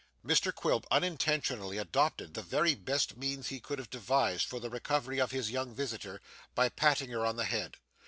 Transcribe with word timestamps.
Mr 0.25 0.51
Quilp 0.51 0.87
unintentionally 0.89 1.77
adopted 1.77 2.33
the 2.33 2.41
very 2.41 2.73
best 2.73 3.17
means 3.17 3.49
he 3.49 3.59
could 3.59 3.77
have 3.77 3.91
devised 3.91 4.47
for 4.47 4.59
the 4.59 4.67
recovery 4.71 5.19
of 5.19 5.29
his 5.29 5.51
young 5.51 5.75
visitor, 5.75 6.19
by 6.55 6.69
patting 6.69 7.11
her 7.11 7.23
on 7.23 7.35
the 7.35 7.45
head. 7.45 7.77